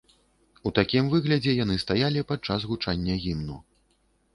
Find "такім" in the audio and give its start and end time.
0.79-1.11